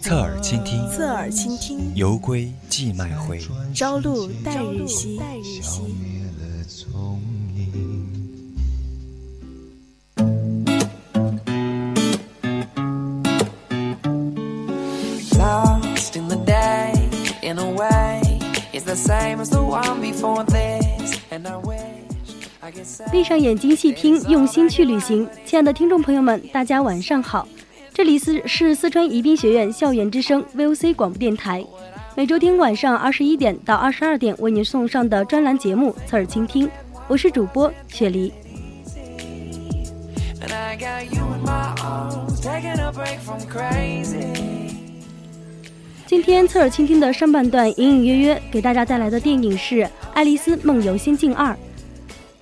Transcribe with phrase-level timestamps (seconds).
[0.00, 1.94] 侧耳倾听，侧耳倾听。
[1.94, 3.40] 犹归寄麦回，
[3.74, 5.20] 朝露待日晞。
[23.10, 25.28] 闭上眼睛细听，用心去旅行。
[25.44, 27.46] 亲爱的听众朋友们，大家晚上好。
[27.98, 31.66] 这里是是四川宜宾学院校园之声 VOC 广播电台，
[32.14, 36.64] 每周天晚上二十一点到二十二点为您送上的专栏节目《侧耳倾听》，
[37.08, 38.32] 我是主播雪梨。
[46.06, 49.74] 今天侧耳倾听的上半段隐隐约约给大家带来的电影是
[50.14, 51.52] 《爱丽丝梦游仙境二》。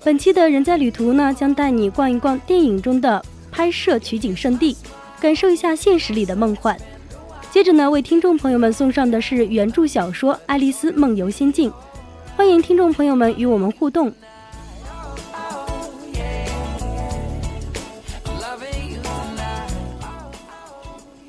[0.03, 3.19] 本期的人在旅途呢，将带你逛一逛电影中的
[3.51, 4.77] 拍摄取景圣地。
[5.19, 6.77] 感受一下现实里的梦幻。
[7.51, 11.71] 接着呢，为听众朋友们送上的是原著小说《爱丽丝梦游仙境》，
[12.35, 14.13] 欢迎听众朋友们与我们互动。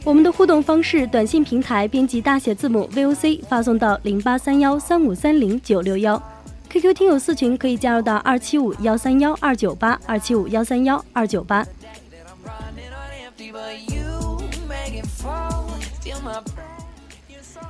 [0.05, 6.23] 我们的互动方式：短信平台编辑大写字母 VOC 发送到零八三幺三五三零九六幺
[6.71, 11.67] ，QQ 听友四群可以加入到二七五幺三幺二九八二七五幺三幺二九八。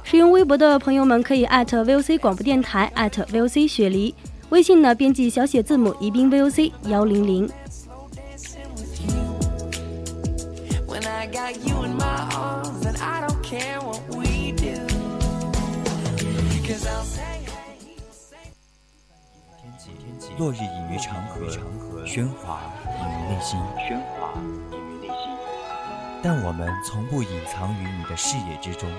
[0.02, 4.14] 使用微博的朋友们可以艾特 VOC 广播电台，艾特 VOC 雪梨。
[4.48, 7.50] 微信呢，编辑小写字母宜宾 VOC 幺零零。
[20.38, 21.46] 落日隐于长河，
[22.06, 24.77] 喧哗隐于内心。
[26.20, 28.90] 但我们从不隐藏于你的视野之中，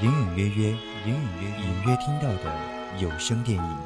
[0.00, 0.70] 隐隐约约、
[1.04, 2.52] 隐隐约隐约听到的
[2.98, 3.78] 有声电影。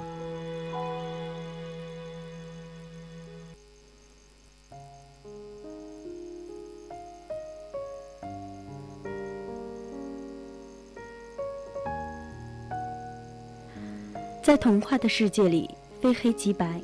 [14.41, 15.69] 在童话的世界里，
[16.01, 16.67] 非黑即白，《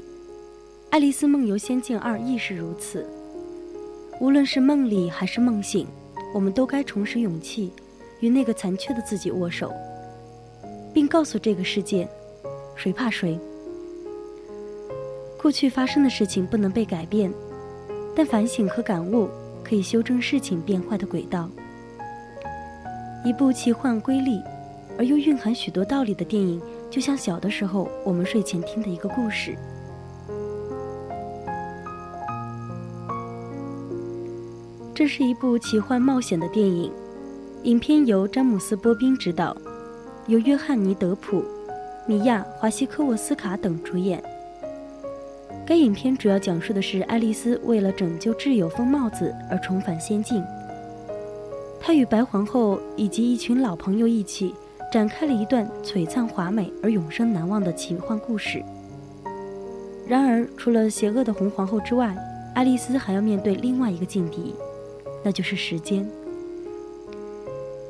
[0.90, 3.08] 爱丽丝梦游仙境二》亦是如此。
[4.20, 5.86] 无论是梦里还是梦醒，
[6.32, 7.72] 我们都该重拾勇气，
[8.20, 9.72] 与那个残缺的自己握手，
[10.92, 12.08] 并告诉这个世界：
[12.76, 13.38] 谁怕谁？
[15.40, 17.30] 过去发生的事情不能被改变，
[18.14, 19.28] 但反省和感悟
[19.62, 21.50] 可以修正事情变坏的轨道。
[23.24, 24.40] 一部奇幻瑰丽
[24.96, 29.56] 而又蕴含许多道理的电影，就像小的时候我们睡前听的一个故事。
[35.04, 36.90] 这是一部奇幻冒险的电影，
[37.64, 39.54] 影片由詹姆斯·波宾执导，
[40.28, 41.44] 由约翰尼·德普、
[42.06, 44.24] 米娅·华西科沃斯卡等主演。
[45.66, 50.42] 该影片主要讲述的是爱丽丝为了拯救挚友疯帽子而重返仙境，
[51.78, 54.54] 她与白皇后以及一群老朋友一起
[54.90, 58.64] 展开了一段璀璨华美而永生难忘的奇幻故事。
[60.08, 62.16] 然而，除了邪恶的红皇后之外，
[62.54, 64.54] 爱丽丝还要面对另外一个劲敌。
[65.24, 66.06] 那就是时间。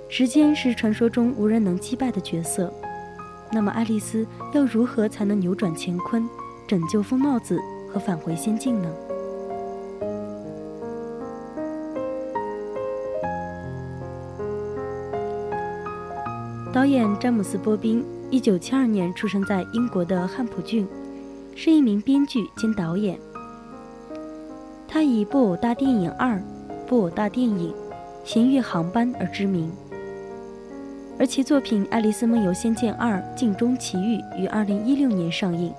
[0.08, 2.72] 时间是传说中无人能击败的角色，
[3.50, 6.28] 那么爱丽丝要如何才能扭转乾坤，
[6.68, 7.60] 拯救疯帽子
[7.92, 8.88] 和返回仙境呢？
[16.72, 20.86] 导演詹姆斯·波宾，一九七二年出生在英国的汉普郡，
[21.56, 23.18] 是一名编剧兼导演。
[24.86, 26.36] 他以《布偶大电影二》。
[26.86, 27.72] 布偶大电影
[28.24, 29.72] 《咸鱼航班》而知名，
[31.18, 35.72] 而其作品《爱丽丝梦游仙境二：镜中奇遇》于2016年上映，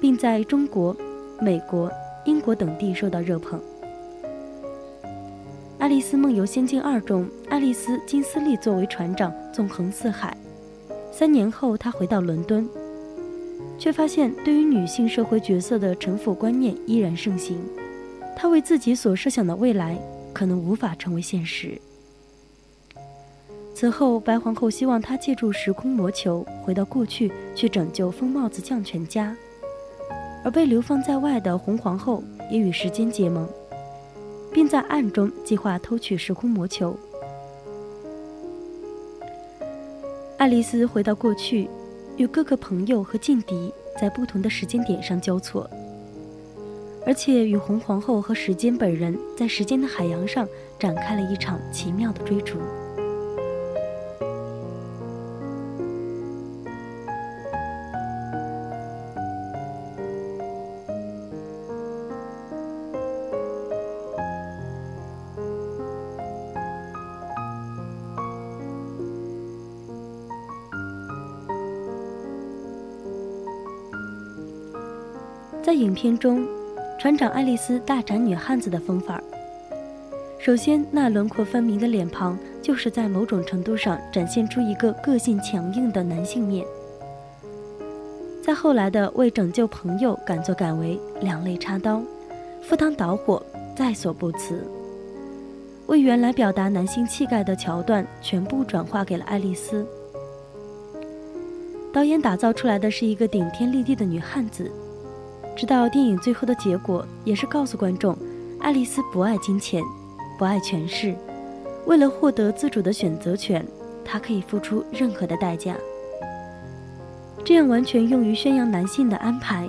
[0.00, 0.96] 并在中国、
[1.40, 1.90] 美国、
[2.24, 3.58] 英国等地受到热捧。
[5.78, 10.36] 《爱丽丝梦游仙境二》中，爱丽丝金斯利作为船长纵横四海，
[11.10, 12.68] 三年后她回到伦敦，
[13.78, 17.58] 却发现对于女性社会角色的臣服观念依然盛行。
[18.42, 19.96] 他为自己所设想的未来
[20.32, 21.80] 可能无法成为现实。
[23.72, 29.36] 此后，白皇后希望他借助时空魔球回到过去，去拯救疯帽子将全家。
[30.42, 33.48] 而被流放在外的红皇后也与时间结盟，
[34.52, 36.98] 并在暗中计划偷取时空魔球。
[40.36, 41.70] 爱丽丝回到过去，
[42.16, 45.70] 与各个朋友和劲敌在不同的时间点上交错，
[47.04, 52.58] 而且与红皇后和时间本人在时间的海洋上展开了一场奇妙的追逐。
[75.62, 76.46] 在影片中，
[77.02, 79.24] 船长爱丽丝大展女汉子的风范儿。
[80.38, 86.64] 首先，那轮廓分明的脸庞，就是在某种程度上展现出一个个性强硬的男性面。
[88.40, 92.00] 在后来的为拯救朋友敢作敢为、两肋插刀、
[92.62, 93.44] 赴汤蹈火，
[93.74, 94.64] 在所不辞。
[95.88, 99.84] 为原来表达男性气概的桥段，全部转化给了爱丽丝。
[101.92, 104.70] 导演打造出来的是一个顶天立地的女汉子。
[105.54, 108.16] 直到电影最后的结果，也是告诉观众，
[108.60, 109.82] 爱丽丝不爱金钱，
[110.38, 111.14] 不爱权势，
[111.86, 113.64] 为了获得自主的选择权，
[114.04, 115.76] 她可以付出任何的代价。
[117.44, 119.68] 这样完全用于宣扬男性的安排，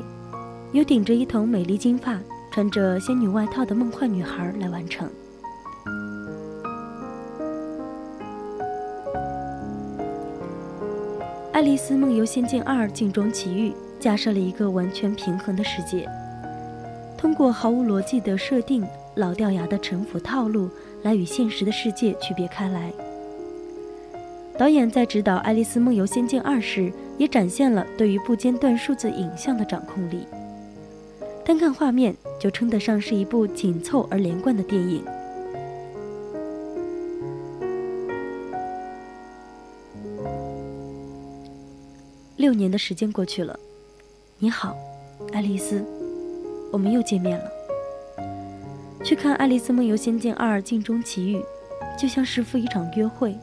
[0.71, 2.19] 由顶着一头美丽金发、
[2.51, 5.07] 穿着仙女外套的梦幻女孩来完成。
[11.51, 13.69] 《爱丽丝梦游仙境二：镜中奇遇》。
[14.03, 16.05] 架设了一个完全平衡的世界，
[17.17, 18.85] 通过毫无逻辑的设定、
[19.15, 20.69] 老掉牙的城府套路
[21.03, 22.91] 来与现实的世界区别开来。
[24.57, 30.27] 导演在指导《爱丽丝梦游仙境二》时，也展现了对于不间断数字影像的掌控力。
[31.45, 35.01] 单看画面，就称得上是一部紧凑而连贯的电影。
[42.35, 43.57] 六年的时间过去了。
[44.43, 44.75] 你好，
[45.31, 45.81] 爱丽丝，
[46.69, 47.49] 我们又见面了。
[49.01, 51.37] 去看《爱丽丝梦游仙境二：镜中奇遇》，
[51.97, 53.37] 就像是赴一场约会。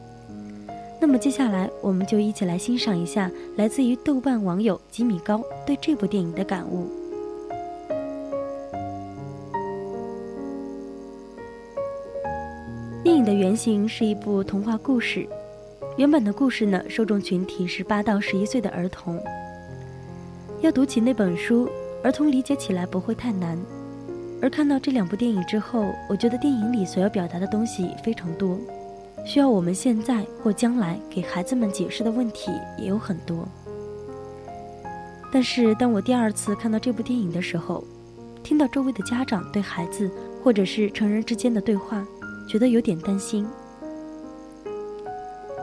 [0.99, 6.87] 那么接下来，我们就一起来欣赏一下来自于豆瓣网友吉米高对这部电影的感悟。
[13.03, 15.27] 电影的原型是一部童话故事，
[15.97, 19.19] 原本的故事呢，受众群体是八到十一岁的儿童。
[20.61, 21.67] 要读起那本书，
[22.03, 23.57] 儿童理解起来不会太难。
[24.39, 28.59] 而看到这两部电影之后，我觉得电影里所要表达的东西非常多，
[29.25, 33.47] 需要我们现在或将来给孩子们解释的问题也有很多。
[35.33, 37.83] 但是当我第二次看到这部电影的时候，
[38.43, 40.11] 听到周围的家长对孩子
[40.43, 42.05] 或者是成人之间的对话，
[42.47, 43.47] 觉得有点担心。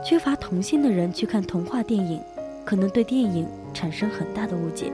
[0.04, 2.20] 缺乏童心的人去看童话电影。
[2.68, 4.92] 可能对电影产生很大的误解。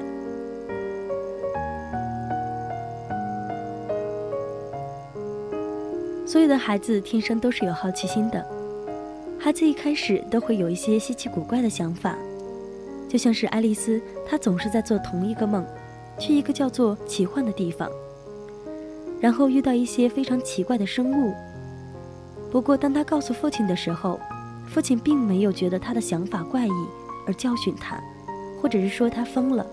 [6.25, 8.47] 所有的孩子天生都是有好奇心的，
[9.41, 12.17] 孩子一开始都会有一些稀奇古怪的想法，
[13.09, 15.67] 就像是爱丽丝，她总是在做同一个梦，
[16.17, 17.91] 去一个叫做奇幻的地方，
[19.21, 21.35] 然后遇到一些非常奇怪的生物。
[22.53, 24.21] 不过，当他告诉父亲的时候，
[24.65, 26.71] 父亲并没有觉得他的想法怪异。
[27.27, 27.99] 而教训他，
[28.61, 29.67] 或者是说他疯了，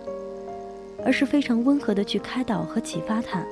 [1.06, 3.44] 而是非常温和的去开导和启发他，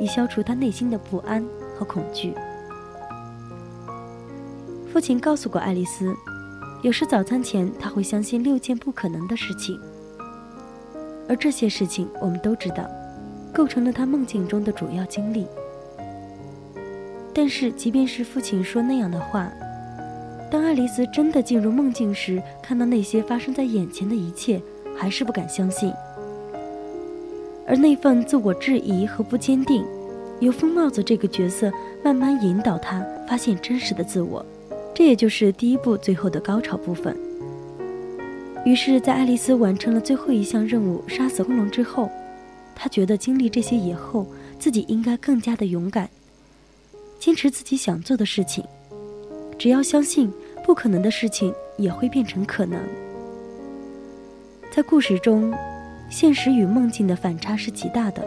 [0.00, 1.44] 以消除他内心的不安
[1.76, 2.34] 和恐惧。
[4.92, 6.14] 父亲告诉过爱丽丝，
[6.82, 9.78] 有时早餐前他会相信六件不可能的事情，
[11.28, 12.88] 而这些事情我们都知道，
[13.52, 15.46] 构成了他梦境中的主要经历。
[17.32, 19.48] 但是，即便是父亲说那样的话。
[20.50, 24.60] 当爱丽丝真的进入梦境时，看到那些发生在眼前的一切，
[24.96, 25.92] 还是不敢相信。
[27.66, 29.84] 而那份自我质疑和不坚定，
[30.40, 31.70] 由疯帽子这个角色
[32.02, 34.44] 慢慢引导她发现真实的自我。
[34.94, 37.14] 这也就是第一部最后的高潮部分。
[38.64, 42.10] 于是，在爱丽丝完成了最后一项任务——杀死恐龙之后，
[42.74, 44.26] 她觉得经历这些以后，
[44.58, 46.08] 自己应该更加的勇敢，
[47.20, 48.64] 坚持自己想做的事情。
[49.58, 50.32] 只要相信，
[50.64, 52.78] 不可能的事情也会变成可能。
[54.70, 55.52] 在故事中，
[56.08, 58.24] 现实与梦境的反差是极大的。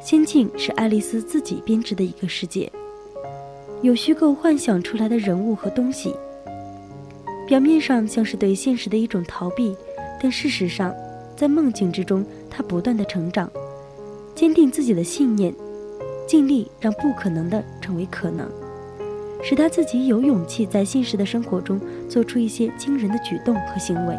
[0.00, 2.70] 仙境是爱丽丝自己编织的一个世界，
[3.82, 6.12] 有虚构幻想出来的人物和东西，
[7.46, 9.76] 表面上像是对现实的一种逃避，
[10.20, 10.94] 但事实上，
[11.36, 13.50] 在梦境之中，她不断的成长，
[14.34, 15.54] 坚定自己的信念，
[16.26, 18.48] 尽力让不可能的成为可能，
[19.42, 24.16] 使他自己有勇气在现实的生活中做出一些惊人的举动和行为。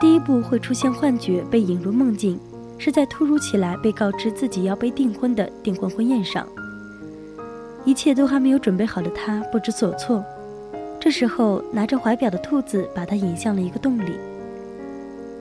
[0.00, 2.40] 第一步会出现幻觉，被引入梦境。
[2.82, 6.48] 是在突如其来被告知自己要被订婚的订婚婚宴上，
[7.84, 10.24] 一切都还没有准备好的他不知所措。
[10.98, 14.12] 这时候，拿着怀表的兔子把他引向了一个洞里。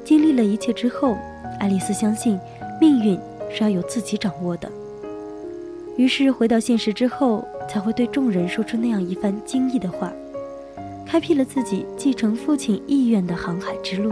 [0.10, 1.16] 经历了一切之后，
[1.60, 2.40] 爱丽丝相信
[2.82, 3.16] 命运
[3.54, 4.68] 是要由自己掌握的。
[5.98, 10.12] 于是回到现实之后，才会对众人说出那样一番惊异的话，
[11.06, 14.12] 开辟了自己继承父亲意愿的航海之路。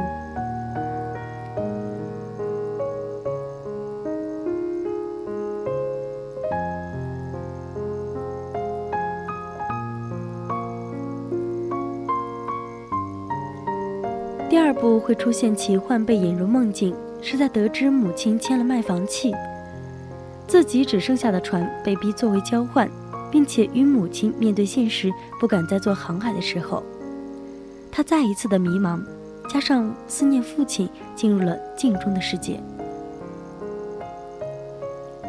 [14.50, 19.34] 第二部会出现奇幻被引入梦境，是在得知母亲签了卖房契，
[20.48, 22.90] 自己只剩下的船被逼作为交换，
[23.30, 26.82] 并且与母亲面对现实不敢再做航海的时候，
[27.92, 29.02] 他再一次的迷茫，
[29.50, 32.58] 加上思念父亲，进入了镜中的世界。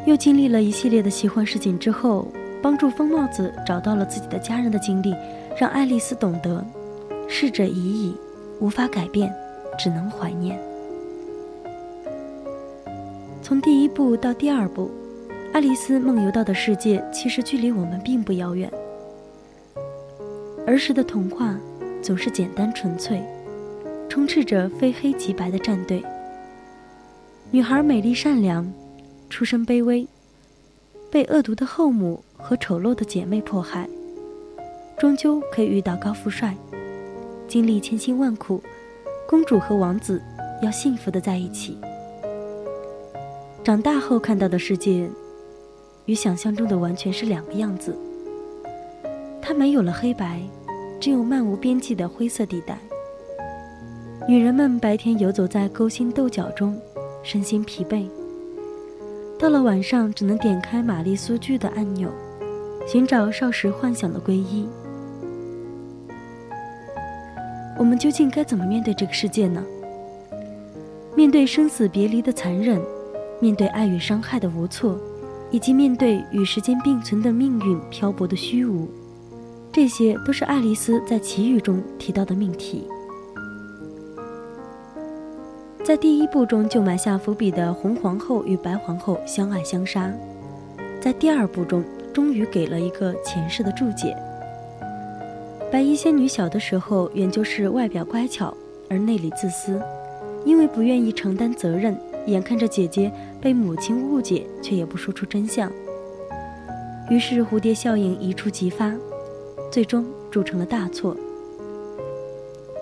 [0.06, 2.28] 又经历了一系列的奇幻事情之后，
[2.62, 5.12] 帮助疯帽子找到了自己的家人的经历，
[5.58, 6.64] 让爱丽丝懂得，
[7.26, 8.14] 逝者已矣。
[8.60, 9.32] 无法改变，
[9.78, 10.58] 只能怀念。
[13.42, 14.90] 从第一步到第二步，
[15.52, 18.70] 爱丽丝梦游到的世界其实距离我们并不遥远。
[20.66, 21.58] 儿时的童话
[22.02, 23.22] 总是简单纯粹，
[24.08, 26.02] 充斥着非黑即白的战队。
[27.50, 28.70] 女孩美丽善良，
[29.30, 30.06] 出身卑微，
[31.10, 33.88] 被恶毒的后母和丑陋的姐妹迫害，
[34.98, 36.54] 终究可以遇到高富帅。
[37.48, 38.62] 经历千辛万苦，
[39.26, 40.20] 公主和王子
[40.62, 41.78] 要幸福的在一起。
[43.64, 45.08] 长大后看到的世界，
[46.04, 47.96] 与想象中的完全是两个样子。
[49.40, 50.42] 它没有了黑白，
[51.00, 52.78] 只有漫无边际的灰色地带。
[54.28, 56.78] 女人们白天游走在勾心斗角中，
[57.22, 58.06] 身心疲惫。
[59.38, 62.10] 到了晚上，只能点开玛丽苏剧的按钮，
[62.86, 64.68] 寻找少时幻想的皈依。
[67.78, 69.64] 我们究竟该怎么面对这个世界呢？
[71.14, 72.80] 面对生死别离的残忍，
[73.40, 74.98] 面对爱与伤害的无措，
[75.50, 78.88] 以及面对与时间并存的命运漂泊的虚无，
[79.72, 82.84] 这些都是爱丽丝在奇遇中提到的命题。
[85.84, 90.12] 在第一部中就埋下伏笔的红皇后与白皇后相爱相杀，
[91.00, 91.82] 在第二部中
[92.12, 94.16] 终于给了一个前世的注解。
[95.70, 98.56] 白衣仙女小的时候，原就是外表乖巧
[98.88, 99.78] 而内里自私，
[100.42, 101.94] 因为不愿意承担责任，
[102.26, 105.70] 眼看着姐姐被母亲误解，却也不说出真相。
[107.10, 108.94] 于是蝴蝶效应一触即发，
[109.70, 111.14] 最终铸成了大错。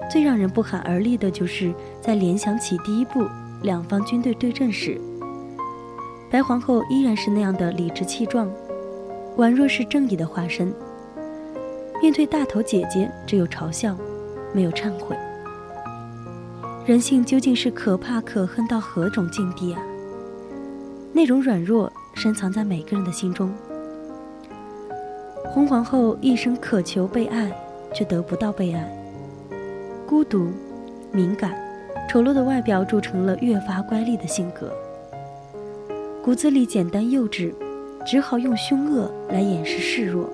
[0.09, 3.27] 最让人不寒而栗的就是在联想起第一部
[3.63, 5.01] 两方军队对阵时，
[6.31, 8.49] 白皇后依然是那样的理直气壮，
[9.39, 10.73] 宛若是正义的化身。
[12.03, 13.97] 面对大头姐姐，只有嘲笑，
[14.53, 15.17] 没有忏悔。
[16.85, 19.83] 人性究竟是可怕可恨到何种境地啊？
[21.13, 23.53] 那种软弱深藏在每个人的心中。
[25.49, 27.51] 红皇后一生渴求被爱，
[27.95, 28.87] 却得不到被爱。
[30.07, 30.49] 孤独、
[31.11, 31.57] 敏感、
[32.09, 34.71] 丑陋的外表铸成了越发乖戾的性格。
[36.23, 37.55] 骨子里简单幼稚，
[38.07, 40.29] 只好用凶恶来掩饰示弱。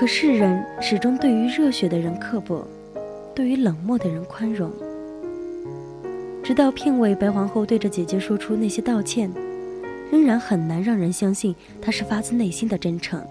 [0.00, 2.66] 可世人始终对于热血的人刻薄，
[3.34, 4.72] 对于冷漠的人宽容。
[6.42, 9.30] 直到片尾，白皇后对着姐姐说出那些道歉，
[10.10, 13.22] 仍然很难让人相信她是发自内心的真诚。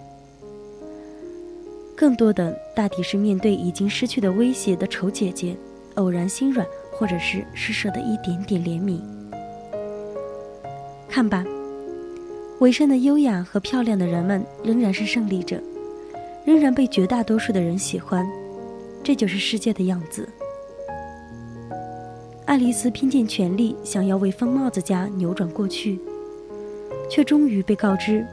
[1.95, 5.57] 更多的大抵是面对已经失去的威胁的丑姐姐，
[5.95, 9.01] 偶然心软，或者是施舍的一点点怜悯。
[11.09, 11.43] 看吧，
[12.59, 15.59] 伪善的优雅和漂亮的人们仍然是胜利者。
[16.45, 18.27] 仍然被绝大多数的人喜欢，
[19.03, 20.27] 这就是世界的样子。
[22.45, 25.99] 爱丽丝拼尽全力想要为疯帽子家扭转过去，
[27.09, 28.25] 却终于被告知，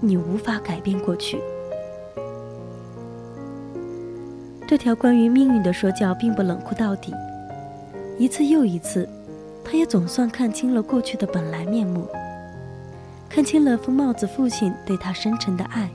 [0.00, 1.38] 你无法改变过去。
[4.66, 7.12] 这条关于命运的说教并不冷酷到底，
[8.18, 9.06] 一次又一次，
[9.62, 12.08] 他也总算看清了过去的本来面目，
[13.28, 15.90] 看清了疯帽子父亲对他深沉的爱，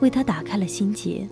[0.00, 1.26] 为他打开了心结。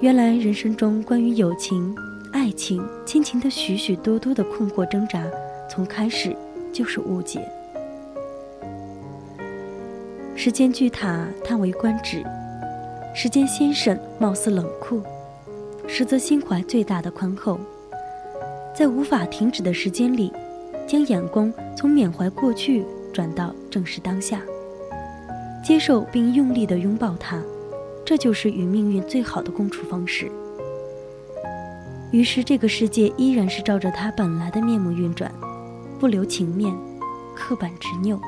[0.00, 1.94] 原来人生中关于友情、
[2.32, 5.22] 爱情、亲情的许许多多的困惑挣扎，
[5.68, 6.34] 从开始
[6.72, 7.46] 就是误解。
[10.34, 12.24] 时间巨塔叹为观止，
[13.14, 15.02] 时间先生貌似冷酷，
[15.86, 17.60] 实则心怀最大的宽厚。
[18.74, 20.32] 在无法停止的时间里，
[20.86, 24.40] 将眼光从缅怀过去转到正视当下，
[25.62, 27.42] 接受并用力地拥抱它，
[28.04, 30.30] 这就是与命运最好的共处方式。
[32.12, 35.32] 于是，这个世界依然是照着它本来的面目运转，
[35.98, 36.74] 不留情面，
[37.36, 38.20] 刻板执拗。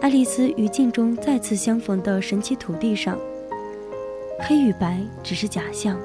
[0.00, 3.18] 爱丽丝与镜中再次相逢的神奇土地上，
[4.40, 5.98] 黑与白只是假象，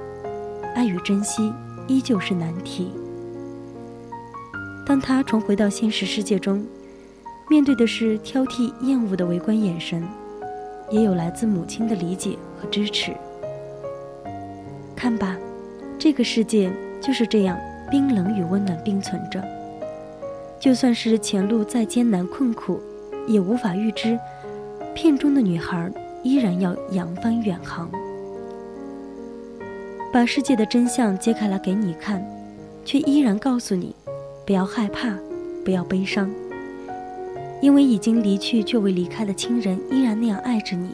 [0.76, 1.54] 爱与珍惜。
[1.90, 2.92] 依旧是难题。
[4.86, 6.64] 当他重回到现实世界中，
[7.50, 10.08] 面对的是挑剔、厌恶的围观眼神，
[10.91, 13.12] 也有来自母亲的理解和支持。
[14.96, 15.36] 看吧，
[15.98, 17.58] 这个世界就是这样
[17.89, 19.44] 冰冷与温暖并存着。
[20.60, 22.79] 就算是前路再艰难困苦，
[23.27, 24.20] 也无法预知，
[24.94, 25.91] 片中的女孩
[26.22, 27.89] 依然要扬帆远航。
[30.13, 32.24] 把世界的真相揭开来给你看，
[32.86, 33.96] 却依然告诉你：
[34.46, 35.15] 不要害怕，
[35.65, 36.29] 不要悲伤，
[37.62, 40.92] 因为已经离去却未离开的亲人依然那样爱着你。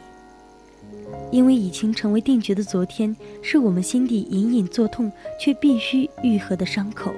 [1.31, 7.11] 因为已经成为定局的昨天，是我们心底隐隐作痛却必须愈合的伤口，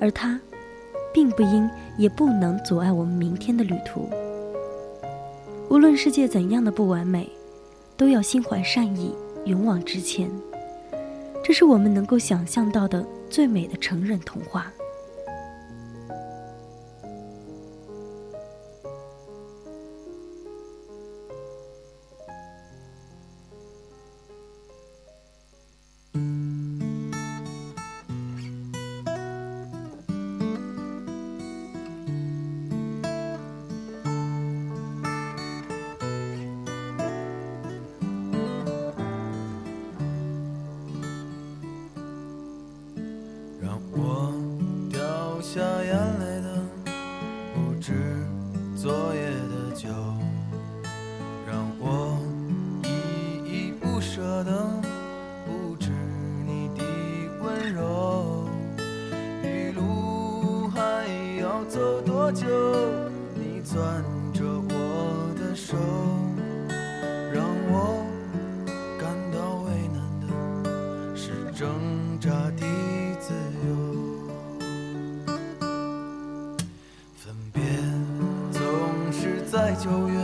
[0.00, 0.38] 而它，
[1.12, 1.68] 并不应
[1.98, 4.08] 也不能阻碍我们明天的旅途。
[5.68, 7.28] 无论世界怎样的不完美，
[7.96, 9.12] 都要心怀善意，
[9.44, 10.30] 勇往直前。
[11.44, 14.72] 这是我们能够想象到的最美的成人童话。
[48.86, 49.88] 昨夜的酒
[79.56, 80.18] 在九月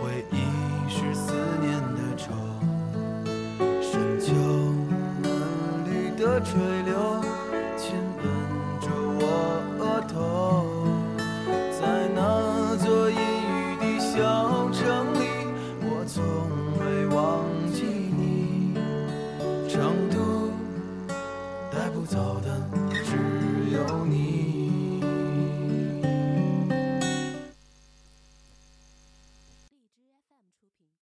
[0.00, 2.32] 回忆是思念的愁
[3.80, 4.34] 深秋
[5.22, 5.30] 嫩
[5.86, 7.13] 绿的垂柳。